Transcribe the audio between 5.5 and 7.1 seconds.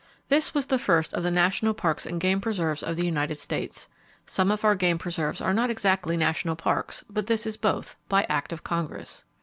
not exactly national parks,